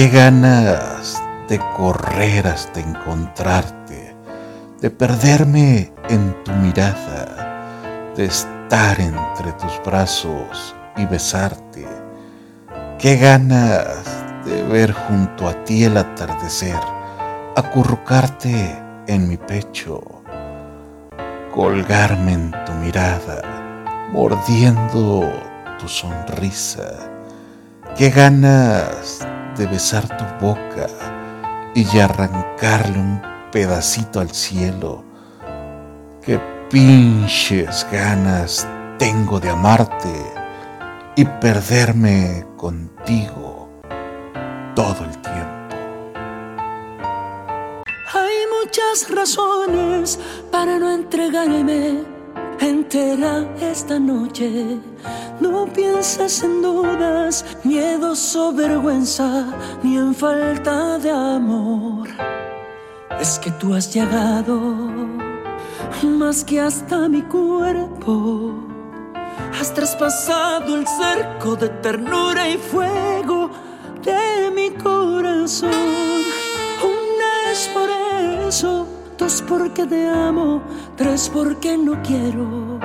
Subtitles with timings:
[0.00, 4.16] Qué ganas de correr hasta encontrarte,
[4.80, 11.86] de perderme en tu mirada, de estar entre tus brazos y besarte.
[12.98, 13.98] Qué ganas
[14.46, 16.80] de ver junto a ti el atardecer,
[17.54, 20.00] acurrucarte en mi pecho,
[21.52, 23.42] colgarme en tu mirada,
[24.12, 25.30] mordiendo
[25.78, 26.88] tu sonrisa.
[27.98, 29.26] Qué ganas
[29.60, 30.86] de besar tu boca
[31.74, 33.20] y arrancarle un
[33.52, 35.04] pedacito al cielo.
[36.22, 38.66] Qué pinches ganas
[38.98, 40.14] tengo de amarte
[41.14, 43.68] y perderme contigo
[44.74, 45.76] todo el tiempo.
[48.14, 50.18] Hay muchas razones
[50.50, 52.02] para no entregarme
[52.60, 54.78] entera esta noche.
[55.40, 59.46] No pienses en dudas, miedos o vergüenza,
[59.82, 62.08] ni en falta de amor.
[63.20, 64.60] Es que tú has llegado
[66.02, 68.54] más que hasta mi cuerpo.
[69.58, 73.50] Has traspasado el cerco de ternura y fuego
[74.02, 75.79] de mi corazón.
[79.30, 80.60] Dos porque te amo,
[80.96, 82.80] tres porque no quiero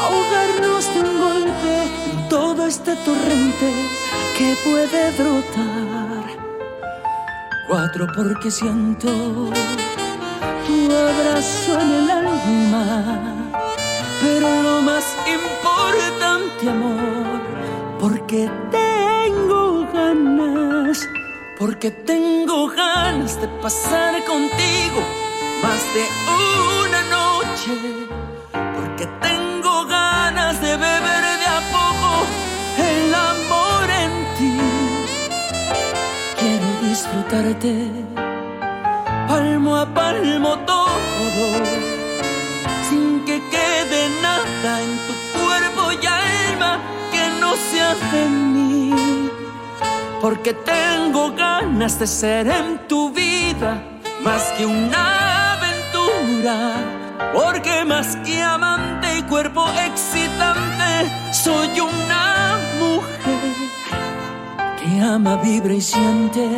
[0.00, 1.74] ahogarnos de un golpe
[2.12, 3.68] en todo este torrente
[4.38, 6.24] que puede brotar.
[7.68, 9.08] Cuatro porque siento
[10.64, 13.50] tu abrazo en el alma,
[14.22, 17.40] pero lo más importante amor,
[17.98, 21.00] porque tengo ganas
[21.58, 22.95] porque tengo ganas
[23.34, 25.00] de pasar contigo
[25.60, 26.04] más de
[26.86, 27.72] una noche.
[28.52, 32.10] Porque tengo ganas de beber de a poco
[32.78, 34.56] el amor en ti.
[36.38, 37.90] Quiero disfrutarte
[39.26, 41.46] palmo a palmo todo,
[42.88, 46.78] sin que quede nada en tu cuerpo y alma
[47.10, 48.76] que no sea de mí
[50.20, 51.45] porque tengo ganas
[51.78, 53.82] de ser en tu vida
[54.24, 56.74] más que una aventura,
[57.34, 63.52] porque más que amante y cuerpo excitante, soy una mujer
[64.78, 66.48] que ama, vibra y siente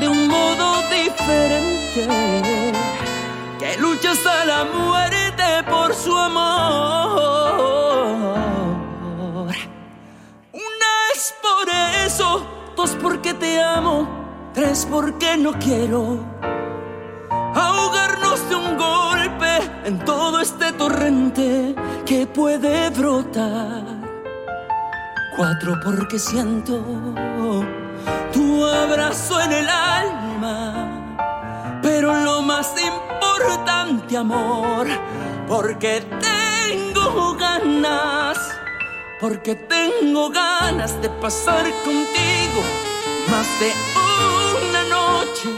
[0.00, 2.08] de un modo diferente,
[3.58, 5.23] que lucha hasta la muerte
[13.24, 14.06] porque te amo,
[14.52, 16.18] tres porque no quiero
[17.54, 21.74] ahogarnos de un golpe en todo este torrente
[22.04, 23.82] que puede brotar.
[25.38, 26.84] Cuatro porque siento
[28.30, 34.86] tu abrazo en el alma, pero lo más importante amor,
[35.48, 38.36] porque tengo ganas
[39.18, 42.93] porque tengo ganas de pasar contigo
[43.30, 43.72] más de
[44.68, 45.48] una noche.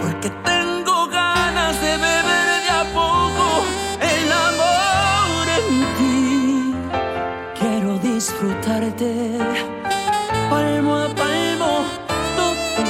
[0.00, 3.64] Porque tengo ganas de beber de a poco
[4.00, 6.74] el amor en ti.
[7.58, 9.38] Quiero disfrutarte
[10.50, 11.84] palmo a palmo
[12.36, 12.84] todo,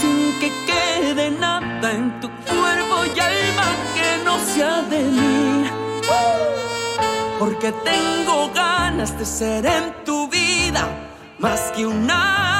[0.00, 5.46] sin que quede nada en tu cuerpo y alma que no sea de mí
[7.38, 10.88] porque tengo ganas de ser en tu vida
[11.38, 12.55] más que una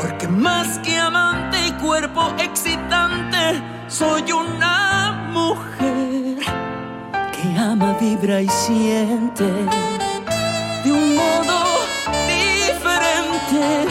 [0.00, 6.38] porque más que amante y cuerpo excitante, soy una mujer
[7.32, 9.44] que ama, vibra y siente
[10.84, 11.60] de un modo
[12.26, 13.86] diferente,